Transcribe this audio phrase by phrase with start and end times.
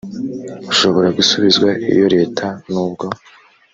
[0.71, 3.05] ushobora gusubizwa iyo leta nubwo